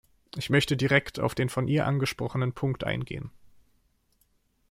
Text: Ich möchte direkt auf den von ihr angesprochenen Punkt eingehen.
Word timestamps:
Ich 0.35 0.49
möchte 0.49 0.75
direkt 0.77 1.19
auf 1.19 1.35
den 1.35 1.47
von 1.47 1.67
ihr 1.67 1.85
angesprochenen 1.85 2.53
Punkt 2.53 2.83
eingehen. 2.83 3.29